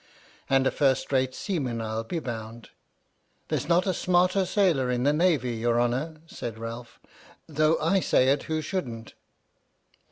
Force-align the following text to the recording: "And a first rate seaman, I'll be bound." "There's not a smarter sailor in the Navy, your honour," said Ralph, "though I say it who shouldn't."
"And 0.49 0.65
a 0.65 0.71
first 0.71 1.11
rate 1.11 1.35
seaman, 1.35 1.79
I'll 1.79 2.03
be 2.03 2.17
bound." 2.17 2.71
"There's 3.49 3.69
not 3.69 3.85
a 3.85 3.93
smarter 3.93 4.47
sailor 4.47 4.89
in 4.89 5.03
the 5.03 5.13
Navy, 5.13 5.51
your 5.57 5.79
honour," 5.79 6.15
said 6.25 6.57
Ralph, 6.57 6.99
"though 7.45 7.77
I 7.77 7.99
say 7.99 8.29
it 8.29 8.41
who 8.49 8.63
shouldn't." 8.63 9.13